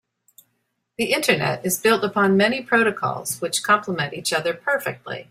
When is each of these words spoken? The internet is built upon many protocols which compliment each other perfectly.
The 0.97 1.13
internet 1.13 1.63
is 1.63 1.79
built 1.79 2.03
upon 2.03 2.35
many 2.35 2.63
protocols 2.63 3.39
which 3.39 3.61
compliment 3.61 4.15
each 4.15 4.33
other 4.33 4.51
perfectly. 4.55 5.19